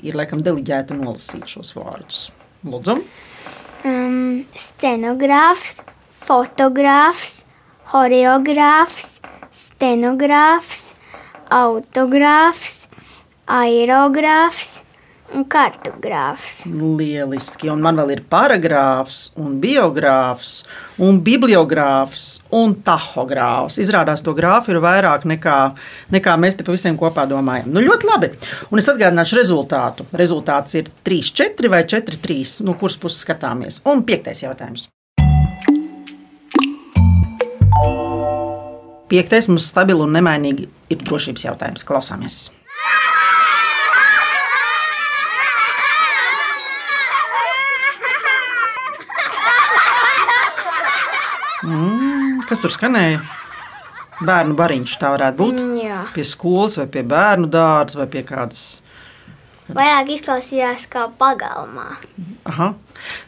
ir 0.00 0.16
laikam 0.16 0.40
deliģēta 0.46 0.96
nolasīt 0.96 1.52
šos 1.52 1.76
vārdus. 1.76 2.24
Lūdzu! 2.64 2.96
Um, 3.84 4.46
scenogrāfs, 4.56 5.82
fotogrāfs, 6.24 7.42
horeogrāfs, 7.92 9.18
stenogrāfs, 9.52 10.94
autogrāfs, 11.52 12.87
aerogrāfs 13.48 14.82
un 15.34 15.44
kartogrāfs. 15.44 16.62
Lieliski, 16.72 17.68
un 17.68 17.82
man 17.84 17.98
vēl 18.00 18.14
ir 18.14 18.22
paragrāfs, 18.32 19.26
un 19.40 19.58
biogrāfs, 19.60 20.62
un 21.04 21.18
bibliogrāfs 21.24 22.28
un 22.56 22.72
tahogrāfs. 22.84 23.76
Izrādās, 23.82 24.24
to 24.24 24.32
grāfu 24.36 24.72
ir 24.72 24.80
vairāk 24.84 25.26
nekā, 25.28 25.58
nekā 26.16 26.36
mēs 26.40 26.56
te 26.56 26.64
pavisam 26.64 26.96
kopā 27.00 27.26
domājam. 27.28 27.68
Nu, 27.74 27.84
ļoti 27.84 28.08
labi. 28.08 28.32
Un 28.72 28.80
es 28.80 28.88
atgādināšu 28.88 29.40
rezultātu. 29.40 30.08
Rezultāts 30.16 30.78
ir 30.80 30.88
3, 31.04 31.32
4 31.44 31.72
vai 31.72 31.84
4, 31.84 32.20
3. 32.24 32.60
No 32.64 32.76
kuras 32.80 32.96
puses 33.00 33.24
skatāmies? 33.24 33.82
Un 33.88 34.04
piektais 34.08 34.44
jautājums. 34.46 34.88
Piektais 39.08 39.48
mums 39.48 39.68
stabili 39.68 40.04
un 40.04 40.12
nemainīgi 40.12 40.68
ir 40.92 41.04
drošības 41.04 41.48
jautājums. 41.48 41.84
Klausāmies! 41.88 42.48
Mm, 51.68 52.38
kas 52.58 52.64
tur 52.66 52.74
skanēja? 52.74 53.22
Bērnu 54.18 54.56
bariņš 54.58 54.96
tā 54.98 55.12
varētu 55.14 55.38
būt. 55.38 55.60
Mm, 55.62 55.74
jā. 55.78 55.98
Pie 56.10 56.24
skolas, 56.26 56.74
vai 56.80 56.88
pie 56.90 57.04
bērnu 57.06 57.46
dārza, 57.46 58.00
vai 58.00 58.08
pie 58.10 58.24
kādas. 58.26 58.80
Vairāk 59.68 60.10
izklausījās 60.16 60.88
kā 60.90 61.04
pagalmā. 61.20 61.86
Aha, 62.48 62.72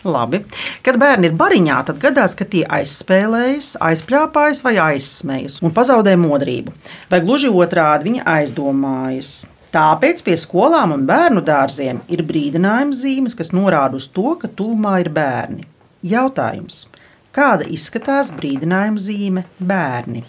labi. 0.02 0.40
Kad 0.82 0.98
bērni 0.98 1.30
ir 1.30 1.38
bariņā, 1.38 1.78
tad 1.86 2.02
gadās, 2.02 2.34
ka 2.34 2.48
tie 2.48 2.64
aizspēlējas, 2.64 3.76
aizpļāpājas 3.86 4.64
vai 4.66 4.74
aizsmējas 4.88 5.60
un 5.62 5.76
pazaudē 5.78 6.16
modrību. 6.18 6.74
Vai 7.12 7.22
gluži 7.22 7.52
otrādi 7.54 8.10
viņi 8.10 8.26
aizdomājas. 8.26 9.34
Tāpēc 9.70 10.24
pie 10.26 10.34
skolām 10.40 10.96
un 10.96 11.06
bērnu 11.06 11.44
dārziem 11.46 12.02
ir 12.10 12.26
brīdinājuma 12.26 12.98
zīmes, 12.98 13.38
kas 13.38 13.54
norāda 13.54 14.00
uz 14.00 14.10
to, 14.10 14.34
ka 14.40 14.50
tuvumā 14.50 15.04
ir 15.04 15.14
bērni. 15.14 15.68
Jautājums. 16.02 16.88
Kāda 17.36 17.66
izskatās 17.70 18.32
brīdinājuma 18.34 18.98
zīme 18.98 19.44
bērni? 19.60 20.24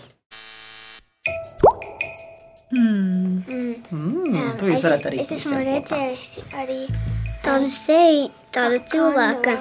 Mm, 2.72 4.56
to 4.60 4.70
jūs 4.70 4.78
es, 4.80 4.84
varat 4.86 5.08
arī 5.10 5.22
es 5.24 5.32
esmu 5.36 5.38
visiem 5.38 5.56
kopā. 5.60 5.68
redzējusi 5.68 6.44
arī 6.62 6.80
tādu 7.46 7.70
seju, 7.76 8.28
tādu 8.56 8.80
cilvēku. 8.94 9.56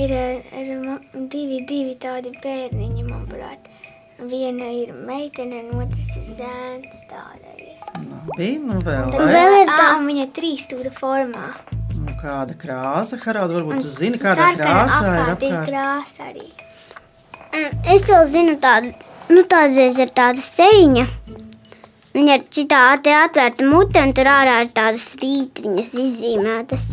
Ir, 0.00 0.10
ir 0.58 0.70
ma- 0.82 1.00
divi, 1.30 1.60
divi 1.68 1.94
tādi 2.02 2.32
bērniņi, 2.42 3.04
manuprāt. 3.08 3.70
Viena 4.30 4.68
ir 4.74 4.92
meitene, 5.06 5.64
un 5.72 5.82
otrs 5.84 6.12
ir 6.20 6.26
zēns. 6.38 7.00
Tāda 7.10 7.50
ir. 7.58 7.72
Bija, 8.36 8.58
nu 8.62 8.78
vēl, 8.86 9.10
vai? 9.14 9.26
vēl 9.34 9.56
ir 9.62 9.70
tā, 9.70 9.88
un 9.98 10.06
viņa 10.10 10.26
ir 10.28 10.32
trīs 10.36 10.66
stūra 10.68 10.92
formā. 10.94 11.50
Nu, 11.94 12.14
kāda 12.20 12.54
krāsa, 12.58 13.18
Harald, 13.24 13.54
varbūt 13.54 13.78
Un 13.78 13.82
tu 13.84 13.90
zini, 13.92 14.18
kādā 14.20 14.50
sarkana 14.54 14.70
krāsā 14.70 15.10
ir 15.14 15.32
apkārt 15.34 15.42
ir 15.42 15.54
apkārt. 15.54 15.68
krāsa 15.70 16.30
arī. 16.30 16.46
Es 17.54 18.08
vēl 18.10 18.26
zinu 18.32 18.56
tādu, 18.62 18.90
nu 19.30 19.44
tādas 19.50 19.98
ir 20.00 20.10
tāda 20.14 20.42
sēņa. 20.42 21.06
Viņa 22.14 22.34
ir 22.38 22.44
šitā 22.54 22.80
atvērta 22.94 23.66
mute, 23.66 24.02
un 24.02 24.12
tur 24.14 24.28
ārā 24.30 24.60
ir 24.62 24.70
tādas 24.74 25.08
rītiņas 25.18 25.96
izzīmētas. 26.04 26.84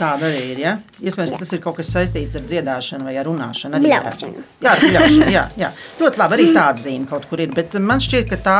Tāda 0.00 0.30
arī 0.30 0.44
ir. 0.54 0.60
Ja? 0.62 0.72
Iespējams, 1.02 1.34
ka 1.34 1.42
tas 1.42 1.52
ir 1.52 1.60
kaut 1.64 1.76
kas 1.80 1.90
saistīts 1.92 2.38
ar 2.38 2.46
dziedāšanu 2.48 3.08
vai 3.08 3.16
ar 3.20 3.28
runāšanu. 3.28 3.76
Arī 3.76 3.90
Bļaušanu. 3.90 4.44
Jā, 4.64 4.76
bļaušanu, 4.80 5.28
jā, 5.34 5.44
jā. 5.60 5.70
Ļoti 6.00 6.22
labi. 6.22 6.38
Arī 6.38 6.46
tāda 6.56 6.84
zīme 6.86 7.10
kaut 7.10 7.28
kur 7.28 7.42
ir. 7.44 7.52
Bet 7.56 7.76
man 7.84 8.00
šķiet, 8.00 8.30
ka 8.30 8.40
tā, 8.46 8.58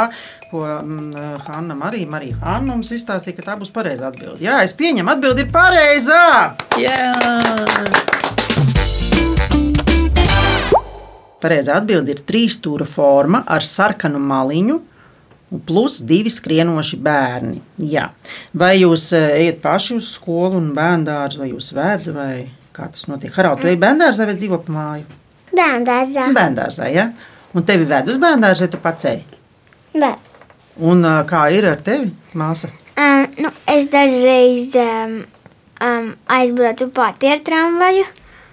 ko 0.50 0.66
mm, 0.66 1.40
Hanna 1.46 1.78
Marija, 1.78 2.10
Marija 2.12 2.42
Hanna 2.44 2.74
mums 2.74 2.92
izstāstīja, 2.92 3.38
ka 3.38 3.48
tā 3.52 3.58
būs 3.62 3.72
pareizā 3.72 4.10
atbilde. 4.10 4.42
Jā, 4.44 4.60
es 4.66 4.76
pieņemu, 4.76 5.14
atbilde 5.14 5.46
ir 5.46 5.52
pareizā. 5.54 6.24
Jā, 6.82 8.18
Pareizā 11.40 11.78
atbilde 11.80 12.12
ir 12.14 12.22
trīs 12.28 12.58
stūra 12.58 12.86
forma 12.88 13.42
ar 13.48 13.64
sarkanu 13.64 14.20
maliņu. 14.22 14.78
Plus 15.66 15.96
divi 16.06 16.30
skrienoši 16.30 17.00
bērni. 17.02 17.58
Jā. 17.90 18.04
Vai 18.54 18.76
jūs 18.78 19.08
eh, 19.18 19.32
ejat 19.40 19.58
paši 19.64 19.96
uz 19.96 20.12
skolu 20.14 20.60
un 20.60 20.68
bērnu 20.76 21.08
dārzu, 21.08 21.40
vai 21.42 21.48
jūs 21.50 21.72
vēdat, 21.74 22.12
vai 22.14 22.34
kā 22.76 22.86
tas 22.86 23.08
notiek? 23.10 23.34
Harald, 23.34 23.58
tu 23.58 23.66
ej 23.66 23.80
bērnu 23.82 24.04
dārzā 24.04 24.28
vai 24.28 24.36
dzīvo 24.38 24.60
pa 24.62 24.76
māju? 24.76 25.18
Bērnu 25.50 25.88
dārzā. 25.88 26.28
Bērnu 26.36 26.60
dārzā, 26.60 26.86
ja? 26.94 27.08
Un 27.50 27.66
tevi 27.66 27.88
ved 27.90 28.12
uz 28.12 28.20
bērnu 28.22 28.46
dārzu, 28.46 28.62
vai 28.62 28.70
tu 28.70 28.82
pats 28.84 29.10
ej? 29.10 29.24
Bē. 29.96 30.12
Un 30.86 31.02
ā, 31.02 31.16
kā 31.28 31.42
ir 31.50 31.66
ar 31.66 31.82
tevi, 31.82 32.12
māsa? 32.38 32.70
Um, 32.94 33.26
nu, 33.42 33.50
es 33.74 33.88
dažreiz 33.90 34.70
um, 34.78 35.18
um, 35.82 36.10
aizbraucu 36.30 36.92
pati 36.94 37.30
ar 37.32 37.42
tramvaju, 37.44 38.06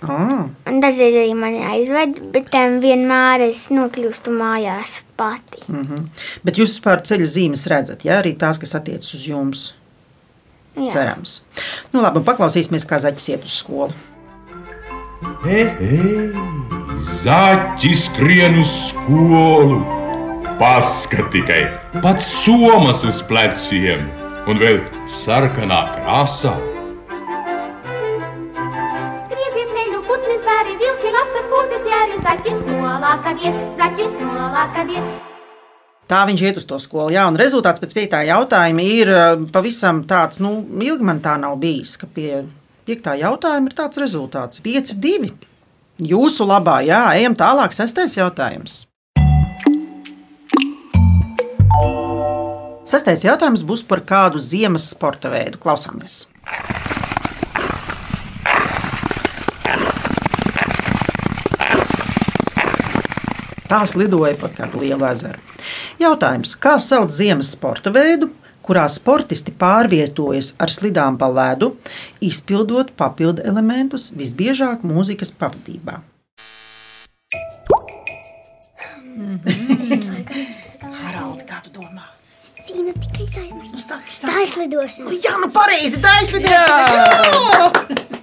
Ah, 0.06 0.46
un 0.70 0.78
dažreiz 0.78 1.16
arī 1.18 1.34
mani 1.34 1.64
aizved, 1.66 2.20
bet 2.34 2.54
um, 2.60 2.76
vienmēr 2.84 3.48
es 3.48 3.64
nokļūstu 3.74 4.30
mājās 4.30 5.02
pati. 5.18 5.64
mm 5.68 5.82
-hmm. 5.82 6.06
Bet 6.44 6.58
jūs 6.58 6.76
vispār 6.76 7.02
ceļu 7.02 7.26
zīmes 7.26 7.66
redzat, 7.68 8.06
ja 8.06 8.20
arī 8.22 8.36
tās, 8.38 8.60
kas 8.62 8.76
attiecas 8.76 9.14
uz 9.14 9.28
jums. 9.28 9.76
Jā. 10.76 10.92
Cerams. 10.92 11.42
Nu, 11.94 12.02
labi, 12.02 12.22
paklausīsimies, 12.22 12.86
kā 12.86 13.00
zaķis 13.02 13.30
iet 13.30 13.44
uz 13.44 13.58
skolu. 13.58 13.94
Hei, 15.46 15.66
hei, 15.80 16.30
zaķi 17.24 17.96
skrien 17.96 18.60
uz 18.60 18.70
skolu. 18.90 19.82
Paskat 20.60 21.32
tikai, 21.32 21.64
pats 22.02 22.30
somas 22.46 23.04
uz 23.04 23.22
pleciem 23.26 24.10
un 24.48 24.58
vēl 24.62 24.82
sarkanā 25.24 25.82
krāsā. 25.96 26.77
Skolā, 33.08 33.24
kad 33.24 33.40
iet, 33.40 33.58
zaķis 33.78 34.14
skolā, 34.16 34.64
kad 34.76 34.90
iet. 34.92 35.08
Tā 36.08 36.24
viņš 36.28 36.42
iet 36.44 36.58
uz 36.58 36.66
to 36.66 36.80
skolu. 36.80 37.12
Jā, 37.12 37.28
un 37.28 37.38
rezultāts 37.40 37.80
pēc 37.80 37.94
piektā 37.96 38.22
jautājuma 38.28 38.84
ir 38.84 39.12
eh, 39.12 39.46
pavisam 39.52 40.04
tāds, 40.08 40.40
nu, 40.40 40.64
ilgi 40.80 41.04
man 41.04 41.20
tā 41.20 41.38
nav 41.40 41.58
bijis, 41.60 41.98
ka 42.00 42.08
pie 42.08 42.46
piektā 42.88 43.18
jautājuma 43.20 43.68
ir 43.68 43.76
tāds 43.76 44.00
rezultāts- 44.00 44.62
5-2. 44.64 45.34
Jūsu 46.00 46.46
labā, 46.48 46.84
jā, 46.86 47.16
ejam 47.18 47.36
tālāk, 47.36 47.74
sestais 47.74 48.16
jautājums. 48.16 48.86
Sestais 52.88 53.24
jautājums 53.24 53.66
būs 53.68 53.84
par 53.84 54.00
kādu 54.00 54.40
ziemas 54.40 54.88
sporta 54.94 55.28
veidu. 55.28 55.58
Klausāmies! 55.60 56.26
Tās 63.68 63.96
lidoja 64.00 64.36
pa 64.40 64.48
kādu 64.54 64.80
lielu 64.84 65.04
ezeru. 65.10 65.40
Jautājums, 66.00 66.54
kā 66.56 66.78
sauc 66.80 67.12
ziemas 67.12 67.50
sporta 67.56 67.92
veidu, 67.92 68.30
kurā 68.64 68.86
sportisti 68.92 69.52
pārvietojas 69.56 70.54
ar 70.64 70.72
slidām 70.72 71.18
pa 71.20 71.28
ledu, 71.32 71.74
izpildot 72.24 72.94
papildu 73.00 73.44
elementus 73.48 74.10
visbiežāk 74.16 74.84
mūzikas 74.88 75.32
pavadībā? 75.36 76.00
Harald, 81.02 81.42
kā 81.48 81.60
tu 81.66 81.74
domā? 81.76 82.06
Zinu, 82.68 82.94
tikai 82.96 83.26
es 83.26 83.38
aizmirsu. 83.40 83.74
Nu, 83.76 83.82
saki, 83.84 84.12
Tā 84.12 84.28
saki. 84.28 84.44
ir 84.44 84.52
slidošana. 84.54 85.16
Jā, 85.24 85.34
nu 85.44 85.50
pareizi, 85.56 86.00
tā 86.04 86.14
ir 86.22 86.30
slidošana! 86.32 88.17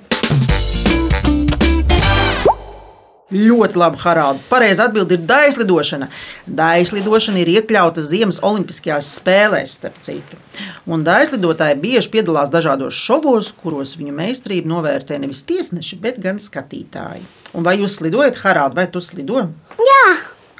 Ļoti 3.35 3.81
labi, 3.81 3.99
Harald. 4.05 4.43
Pareizi 4.47 4.83
atbild 4.85 5.11
ir 5.17 5.25
daislidošana. 5.27 6.07
Daislidošana 6.47 7.41
ir 7.43 7.51
iekļauta 7.57 8.05
Ziemas 8.07 8.39
Olimpiskajās 8.47 9.09
spēlēs, 9.19 9.75
starp 9.81 9.97
citu. 10.07 10.39
Un 10.87 11.03
daislidotāji 11.07 11.81
bieži 11.83 12.13
piedalās 12.15 12.53
dažādos 12.53 12.95
šovos, 12.95 13.51
kuros 13.59 13.97
viņu 13.99 14.15
meistarību 14.15 14.71
novērtē 14.71 15.19
nevis 15.19 15.43
tiesneši, 15.49 15.99
bet 16.05 16.23
gan 16.23 16.39
skatītāji. 16.39 17.27
Un 17.59 17.67
vai 17.67 17.75
jūs 17.81 17.99
slidojat, 17.99 18.39
Harald, 18.45 18.79
vai 18.79 18.87
tu 18.91 19.03
slido? 19.03 19.49
Jā, 19.79 20.07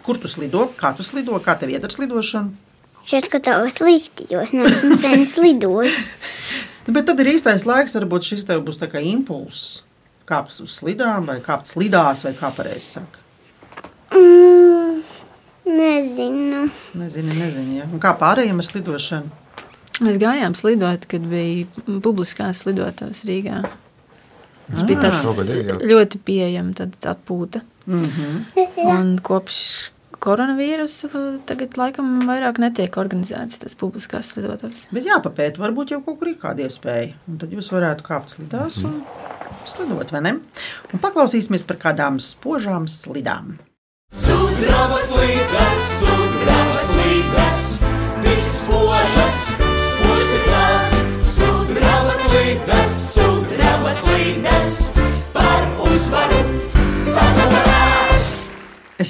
Kur 0.05 0.19
tu 0.21 0.29
slido? 0.29 0.67
Kā 0.77 0.91
tu 0.93 1.01
slido? 1.07 1.33
Kā 1.41 1.55
tev 1.57 1.71
iet 1.73 1.85
ar 1.87 1.93
slidošanu? 1.95 2.53
šeit 3.09 3.27
kaut 3.33 3.45
kā 3.45 3.55
slikti, 3.73 4.25
jo 4.33 4.41
es 4.41 4.53
neesmu 4.57 4.97
sen 5.01 5.25
slidojis. 5.35 6.15
Nu, 6.87 6.93
Bet 6.97 7.07
tad 7.09 7.21
ir 7.21 7.31
īstais 7.35 7.65
laiks, 7.69 7.93
varbūt 7.97 8.25
šis 8.31 8.45
tev 8.49 8.63
būs 8.65 8.81
tā 8.81 8.89
kā 8.93 9.01
impulss. 9.05 9.83
Kāpt 10.25 10.61
uz 10.65 10.79
slidām, 10.79 11.27
vai 11.29 11.39
kāpt 11.45 11.69
slidās, 11.69 12.25
vai 12.25 12.33
kā 12.39 12.49
pareizi 12.57 12.97
saka. 12.97 13.21
Mm, 14.15 15.03
nezinu. 15.69 16.67
Nezinu, 16.97 17.35
nezinu. 17.37 17.79
Ja? 17.83 17.89
Un 17.91 18.01
kā 18.01 18.15
pārējiem 18.17 18.63
ar 18.63 18.69
slidošanu? 18.69 19.41
Mēs 20.03 20.19
gājām 20.19 20.57
slidot, 20.59 21.05
kad 21.11 21.27
bija 21.31 21.67
publiskās 22.03 22.65
lidotavas 22.67 23.23
Rīgā. 23.29 23.61
Tas 24.65 24.87
bija 24.89 25.05
tāds 25.05 25.27
ļoti 25.85 26.21
pieejams, 26.25 26.79
tad 26.81 27.11
atpūta. 27.13 27.61
Mm 27.87 28.05
-hmm. 28.05 28.89
Un 28.89 29.19
kopš 29.23 29.91
koronavīrusa 30.25 31.11
tagad 31.49 31.77
laikam 31.81 32.17
vairāk 32.29 32.61
netiek 32.63 32.97
organizēts 33.01 33.61
tas 33.63 33.77
publiskās 33.79 34.33
lidotavas. 34.39 34.87
Bet 34.95 35.09
jāpapēta, 35.09 35.61
varbūt 35.63 35.95
jau 35.95 36.01
kaut 36.07 36.21
kur 36.21 36.33
ir 36.33 36.39
kāda 36.41 36.67
iespēja. 36.67 37.13
Un 37.31 37.41
tad 37.43 37.53
jūs 37.55 37.71
varētu 37.75 38.07
kāpt 38.07 38.35
slidās 38.37 38.81
un 38.87 39.03
slidot, 39.71 40.15
vai 40.15 40.25
ne? 40.25 40.35
Un 40.93 41.05
paklausīsimies 41.05 41.67
par 41.69 41.81
kādām 41.89 42.21
spožām 42.23 42.89
slidām. 42.91 43.57
Sudraba 44.25 45.01
slīdas, 45.03 45.94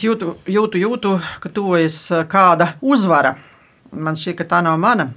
jūtu, 0.05 0.35
jūtu, 0.47 0.81
jūtu 0.81 1.15
ka 1.41 1.51
tuvojas 1.53 1.99
kāda 2.31 2.75
uzvara. 2.85 3.35
Man 3.95 4.17
šķiet, 4.19 4.39
ka 4.43 4.49
tā 4.57 4.63
nav 4.65 4.79
mana. 4.81 5.11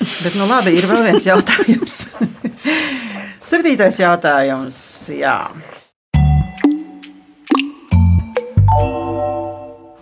Bet, 0.00 0.34
nu, 0.38 0.46
labi, 0.48 0.74
ir 0.78 0.86
vēl 0.88 1.04
viens 1.10 1.26
jautājums. 1.28 1.96
Septītais 3.50 3.98
jautājums. 4.00 4.80
Jā. 5.12 5.36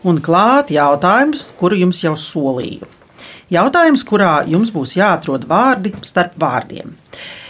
Un 0.09 0.20
klāt 0.24 0.70
jautājums, 0.72 1.51
kuru 1.59 1.79
jums 1.81 2.01
jau 2.05 2.14
solīju. 2.18 2.87
Jautājums, 3.53 4.05
kurā 4.05 4.42
jums 4.48 4.70
būs 4.72 4.94
jāatrod 4.98 5.46
vārdi 5.48 5.94
starp 6.05 6.37
vārdiem. 6.40 6.92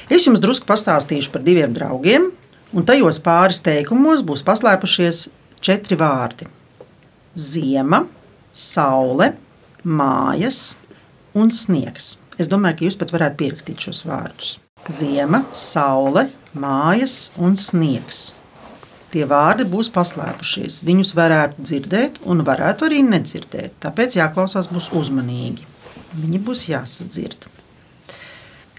Es 0.09 0.25
jums 0.25 0.41
drusku 0.41 0.67
pastāstīšu 0.69 1.33
par 1.35 1.43
diviem 1.45 1.75
draugiem, 1.75 2.31
un 2.73 2.87
tajos 2.87 3.19
pāris 3.25 3.61
teikumos 3.65 4.23
būs 4.25 4.45
paslēpušies 4.47 5.27
četri 5.61 5.99
vārdi- 5.99 6.49
ziema, 7.37 8.05
saule, 8.53 9.33
mājas 9.85 10.79
un 11.35 11.53
sniegs. 11.55 12.17
Es 12.39 12.49
domāju, 12.51 12.79
ka 12.79 12.87
jūs 12.87 12.99
pat 12.99 13.13
varētu 13.15 13.41
pierakstīt 13.41 13.89
šos 13.89 14.05
vārdus. 14.07 14.57
Ziema, 14.89 15.43
saule, 15.57 16.29
mājas 16.55 17.33
un 17.37 17.57
sniegs. 17.59 18.33
Tie 19.09 19.25
vārdi 19.25 19.65
būs 19.69 19.89
paslēpušies. 19.93 20.83
Viņus 20.85 21.15
varētu 21.17 21.65
dzirdēt, 21.65 22.19
un 22.29 22.45
varētu 22.45 22.89
arī 22.89 23.01
nedzirdēt. 23.07 23.79
Tāpēc 23.83 24.19
jāklausās 24.21 24.69
būs 24.69 24.91
uzmanīgi. 24.97 25.65
Viņi 26.19 26.41
būs 26.45 26.67
jāsadzird. 26.69 27.49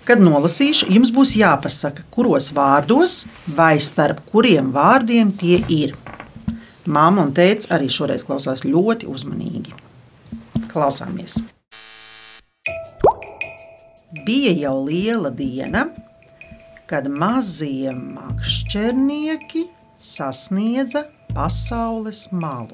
Kad 0.06 0.22
nolasīšu, 0.22 0.88
jums 0.94 1.12
būs 1.14 1.36
jāpasaka, 1.38 2.06
kuros 2.14 2.50
vārdos 2.54 3.24
vai 3.58 3.76
starp 3.82 4.24
kuriem 4.32 4.72
vārdiem 4.74 5.34
tie 5.38 5.60
ir. 5.70 5.98
Māma 6.90 7.22
un 7.22 7.36
tēvs 7.38 7.68
arī 7.70 7.86
šoreiz 7.94 8.24
klausās 8.26 8.64
ļoti 8.66 9.06
uzmanīgi. 9.14 9.76
Klausāmies! 10.72 11.36
Bija 14.26 14.54
jau 14.58 14.74
liela 14.88 15.30
diena, 15.30 15.84
kad 16.90 17.06
mazie 17.14 17.94
makšķernieki 17.94 19.68
sasniedza 20.02 21.06
pasaules 21.36 22.24
malu. 22.34 22.74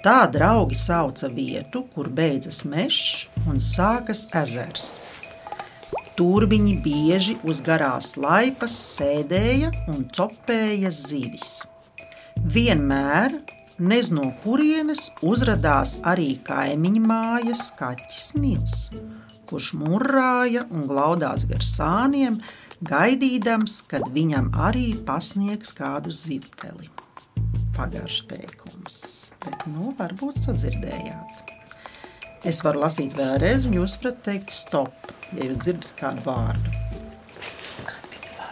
Tā 0.00 0.22
draugi 0.32 0.80
sauca 0.80 1.28
vietu, 1.28 1.84
kur 1.92 2.08
beidzas 2.08 2.64
mežs 2.64 3.26
un 3.44 3.60
sākas 3.60 4.24
ezers. 4.40 4.88
Tur 6.16 6.48
viņi 6.48 6.74
bieži 6.80 7.38
uz 7.44 7.60
garās 7.60 8.14
laipas 8.16 8.72
sēdēja 8.96 9.74
un 9.92 10.06
copēja 10.16 10.96
zivis. 11.04 11.58
Vienmēr, 12.46 13.32
nez 13.82 14.12
no 14.14 14.28
kurienes, 14.44 15.08
uzrādījās 15.26 15.96
arī 16.06 16.36
kaimiņu 16.46 17.00
mājas 17.02 17.72
kaķis 17.74 18.28
Nils, 18.38 18.76
kurš 19.50 19.72
murrāja 19.80 20.62
un 20.70 20.84
glaudās 20.86 21.42
gar 21.50 21.66
sāniem, 21.66 22.38
gaidīdams, 22.86 23.80
kad 23.90 24.06
viņam 24.14 24.52
arī 24.68 24.92
pasniegs 25.08 25.74
kādu 25.74 26.14
zivteli. 26.14 26.86
Pagaršs 27.74 28.22
teikums, 28.30 29.02
bet 29.42 29.66
nu, 29.72 29.90
varbūt 29.98 30.38
sadzirdējāt. 30.46 31.54
Es 32.46 32.62
varu 32.62 32.86
lasīt 32.86 33.18
vēlreiz, 33.18 33.66
un 33.66 33.80
jūs 33.80 33.98
varat 33.98 34.22
teikt 34.28 34.54
stop, 34.54 35.10
ja 35.34 35.50
jūs 35.50 35.64
dzirdat 35.64 35.96
kādu 35.98 36.28
vārdu. 36.30 36.82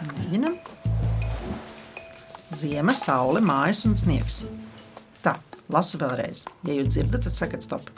Mēģinam. 0.03 0.59
Ziema, 2.55 2.93
saule, 2.95 3.41
mājas 3.43 3.81
un 3.87 3.95
sniegs. 3.99 4.43
Tā, 5.25 5.33
lasu 5.73 5.97
vēlreiz. 5.99 6.45
Ja 6.67 6.73
jūs 6.77 6.87
dzirdat, 6.93 7.25
tad 7.27 7.35
sakat 7.35 7.61
stop. 7.65 7.89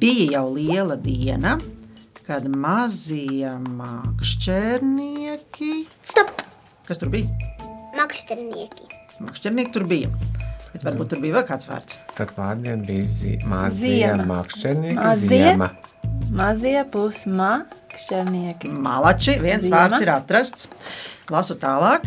Bija 0.00 0.36
jau 0.38 0.44
liela 0.54 0.96
diena, 1.00 1.56
kad 2.26 2.46
mazie 2.48 3.50
makšķernieki. 3.74 5.72
Stop! 6.06 6.30
Kas 6.88 7.00
tur 7.00 7.10
bija? 7.12 7.26
Makšķernieki. 7.98 8.84
Makšķernieki 9.24 9.72
tur 9.74 9.84
bija. 9.90 10.08
Bet 10.74 10.82
varbūt 10.86 11.12
tur 11.14 11.20
bija 11.22 11.36
vēl 11.38 11.46
kāds 11.48 11.68
vārds. 11.70 11.98
Starp 12.14 12.32
vārdiem 12.38 12.80
bija 12.86 13.04
zi 13.06 13.34
mazie 13.48 14.08
makšķernieki, 14.26 14.96
Mazie. 14.98 15.28
ziema. 15.30 15.68
Mazie 16.34 16.80
plus 16.90 17.22
makšķernieki. 17.30 18.72
Malači, 18.82 19.36
viens 19.42 19.62
Ziema. 19.66 19.84
vārds 19.84 20.02
ir 20.02 20.10
atrasts. 20.14 20.68
Lasu 21.32 21.54
tālāk. 21.56 22.02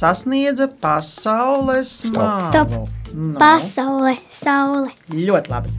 Sasniedza 0.00 0.64
pasaules 0.80 1.90
mālu. 2.08 2.46
Stop. 2.46 2.70
Nu, 3.12 3.34
Pasaule, 3.36 4.14
saule. 4.32 4.94
Ļoti 5.12 5.50
labi. 5.52 5.72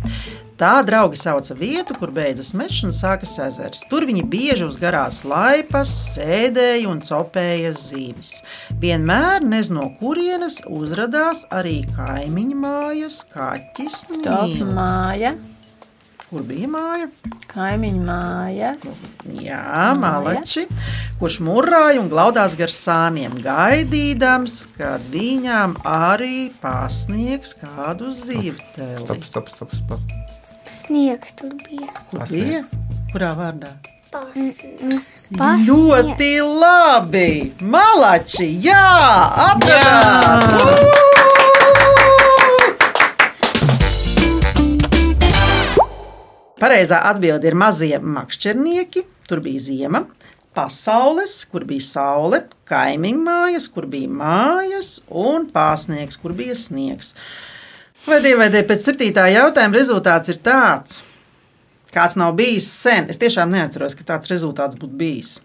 Tā 0.61 0.75
draugi 0.85 1.17
sauca 1.17 1.55
vietu, 1.57 1.95
kur 1.97 2.11
beidzas 2.13 2.51
mežs 2.53 2.83
un 2.85 2.93
sākas 2.93 3.31
ezers. 3.41 3.81
Tur 3.89 4.05
viņi 4.05 4.21
bieži 4.29 4.67
uz 4.67 4.75
garās 4.77 5.23
laipas 5.25 5.89
sēdēja 6.19 6.85
un 6.91 6.99
copēja 7.01 7.71
zīves. 7.73 8.35
Vienmēr 8.83 9.41
nez 9.41 9.71
no 9.73 9.87
kurienes 9.97 10.59
uzrādījās 10.69 11.47
arī 11.57 11.79
kaimiņu 11.95 12.59
mājas 12.61 13.23
kaķis. 13.31 14.03
Nils. 14.19 14.61
māja, 14.77 15.33
Kur 16.31 16.43
bija 16.47 16.67
māja? 16.71 17.07
kaimiņu 17.51 18.03
mājas. 18.07 18.85
Jā, 19.35 19.89
malači, 19.99 20.63
kurš 21.19 21.41
murrāja 21.43 21.99
un 21.99 22.07
glaudās 22.11 22.55
gar 22.55 22.71
sāniem, 22.71 23.33
gaidīdams, 23.43 24.55
kad 24.77 25.03
viņām 25.11 25.75
arī 25.83 26.45
pasniegs 26.63 27.51
kādu 27.59 28.13
Stop, 28.15 28.23
zīvteli. 28.23 29.19
stop, 29.27 29.51
stop, 29.51 29.75
stop. 29.75 29.99
Sniegs 30.71 31.35
tur 31.35 31.51
bija. 31.67 31.91
Kur 32.13 32.23
bija? 32.31 32.63
Kurā 33.11 33.33
vārdā? 33.35 33.73
Pasniedz. 34.11 35.11
Ļoti 35.67 36.31
labi! 36.63 37.27
Malači! 37.75 38.47
Jā, 38.63 38.87
atradāt! 39.51 41.30
Pareizā 46.61 46.99
atbilde 47.09 47.49
ir 47.49 47.55
mazie 47.57 47.97
makšķernieki, 47.97 49.01
tur 49.25 49.39
bija 49.41 49.63
ziema, 49.65 50.03
pasaules, 50.53 51.39
kur 51.49 51.65
bija 51.65 51.85
saule, 51.87 52.43
kaimiņu 52.69 53.23
mājas, 53.25 53.65
kur 53.71 53.87
bija 53.89 54.11
mājas, 54.11 54.99
un 55.09 55.47
pārsniegs, 55.49 56.19
kur 56.21 56.35
bija 56.37 56.53
sniegs. 56.59 57.15
Vai 58.05 58.19
divi, 58.21 58.37
vai 58.43 58.51
divi, 58.53 58.67
pēc 58.69 58.85
septītā 58.85 59.25
jautājuma 59.31 59.77
rezultāts 59.77 60.33
ir 60.33 60.37
tāds, 60.45 61.01
kāds 61.93 62.17
nav 62.19 62.35
bijis 62.37 62.69
sen. 62.69 63.09
Es 63.09 63.17
tiešām 63.21 63.49
neatceros, 63.53 63.97
ka 63.97 64.05
tāds 64.13 64.29
rezultāts 64.31 64.77
būtu 64.77 65.01
bijis. 65.01 65.35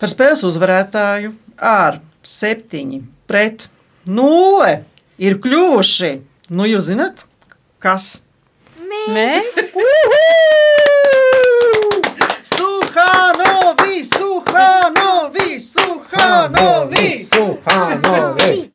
Par 0.00 0.10
spēles 0.12 0.46
uzvarētāju 0.46 1.34
ar 1.60 2.00
septiņi 2.22 3.02
pret 3.30 3.66
nulle 4.06 4.84
ir 5.18 5.38
kļuvuši. 5.42 6.16
Nu, 6.54 6.66
jūs 6.66 6.88
zināt, 6.90 7.26
kas? 7.82 8.20
Mēs 9.08 9.56
Suhanovi, 12.44 14.04
Suhanovi, 14.04 15.60
Suhanovi! 15.60 17.26
Suhanovi! 17.32 18.69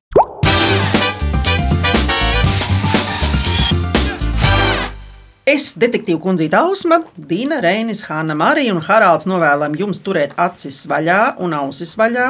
Es, 5.55 5.69
detektīva 5.79 6.19
kundzīte 6.19 6.57
Ausma, 6.59 6.97
Dina, 7.15 7.61
Reinis, 7.63 8.01
Hanna, 8.09 8.35
Marija 8.35 8.73
un 8.73 8.81
Haralds 8.83 9.27
novēlam 9.29 9.75
jums 9.79 10.01
turēt 10.03 10.33
acis 10.41 10.81
vaļā 10.89 11.19
un 11.45 11.53
ausis 11.55 11.93
vaļā. 11.95 12.25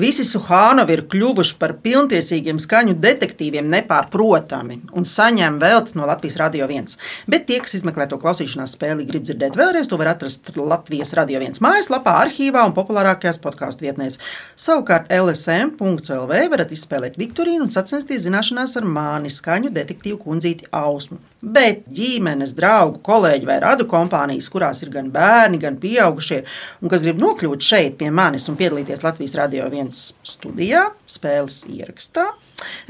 Visi 0.00 0.24
Suhānovi 0.24 0.94
ir 0.96 1.02
kļuvuši 1.12 1.58
par 1.60 1.74
pilntiesīgiem 1.84 2.60
skaņu 2.62 2.94
detektīviem 3.02 3.68
nepārprotami 3.74 4.78
un 4.96 5.08
saņem 5.08 5.58
veltes 5.60 5.98
no 5.98 6.08
Latvijas 6.08 6.38
Radio 6.40 6.68
1. 6.70 6.96
Bet 7.34 7.44
tie, 7.50 7.58
kas 7.64 7.76
izmeklē 7.76 8.06
to 8.08 8.16
klausīšanās 8.22 8.72
spēli, 8.78 9.04
grib 9.10 9.26
dzirdēt 9.28 9.58
vēlreiz, 9.60 9.90
to 9.90 9.98
var 10.00 10.14
atrast 10.14 10.48
Latvijas 10.56 11.12
Radio 11.18 11.42
1 11.44 11.60
mājaslapā, 11.66 12.14
arhīvā 12.22 12.64
un 12.70 12.76
populārākajās 12.78 13.42
podkāstu 13.42 13.88
vietnēs. 13.88 14.16
Savukārt 14.56 15.12
LSM.CLV 15.12 16.40
varat 16.54 16.72
izspēlēt 16.72 17.20
Viktorīnu 17.20 17.68
un 17.68 17.76
sacensties 17.76 18.24
zināšanās 18.30 18.78
ar 18.80 18.88
mani 18.96 19.34
skaņu 19.34 19.74
detektīvu 19.76 20.22
kundzīti 20.24 20.72
Ausmu. 20.72 21.20
Bet 21.42 21.88
ģimenes, 21.90 22.52
draugu, 22.54 23.00
kolēģi 23.02 23.48
vai 23.48 23.56
radu 23.64 23.88
kompānijas, 23.90 24.46
kurās 24.52 24.84
ir 24.84 24.92
gan 24.94 25.08
bērni, 25.10 25.58
gan 25.62 25.74
pieaugušie, 25.82 26.44
un 26.78 26.92
kas 26.92 27.02
grib 27.02 27.18
nokļūt 27.18 27.66
šeit 27.66 27.96
pie 27.98 28.12
manis 28.14 28.46
un 28.46 28.58
piedalīties 28.60 29.02
Latvijas 29.02 29.34
Radio 29.40 29.66
1 29.66 29.90
studijā, 30.22 30.84
spēles 31.10 31.64
ierakstā, 31.66 32.28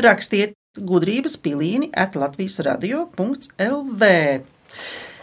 rakstiet 0.05 0.53
gudrības 0.77 1.38
pilīni 1.41 1.88
at 1.97 2.12
Latvijas 2.17 2.59
radio.lv. 2.67 4.11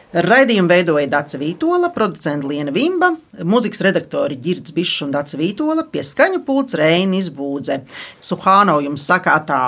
Raidījumu 0.09 0.71
veidoja 0.71 1.05
Dāca 1.11 1.37
Vītola, 1.37 1.91
producents 1.93 2.47
Liena 2.49 2.73
Vimba, 2.73 3.11
mūzikas 3.45 3.83
redaktori 3.85 4.39
Girds 4.41 4.73
Bišs 4.73 5.03
un 5.05 5.13
Dāca 5.13 5.37
Vītola, 5.37 5.85
pie 5.85 6.01
skaņu 6.01 6.41
pults 6.47 6.77
Reinis 6.81 7.29
Būdze. 7.29 7.83
Suhāno 8.25 8.79
jums 8.81 9.05
sakā 9.05 9.37
tā! 9.45 9.61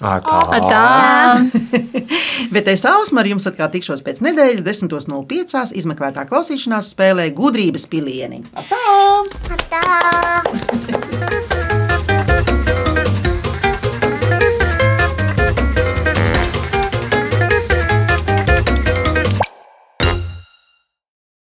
Tā. 0.00 0.16
tā. 0.64 1.80
Bet 2.54 2.70
es 2.72 2.86
Ausma 2.88 3.20
ar 3.20 3.28
jums 3.28 3.46
atkal 3.50 3.68
tikšos 3.72 4.00
pēc 4.06 4.22
nedēļas, 4.24 4.64
10.05. 4.64 5.76
izmeklētā 5.76 6.24
klausīšanās 6.30 6.94
spēlē 6.94 7.28
gudrības 7.36 7.84
pilieni. 7.92 8.44
Atā! 8.56 8.80
Tā! 9.68 11.59